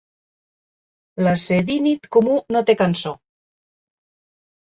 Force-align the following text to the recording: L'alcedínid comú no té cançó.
L'alcedínid 1.25 2.09
comú 2.17 2.39
no 2.55 2.63
té 2.71 2.77
cançó. 2.79 3.13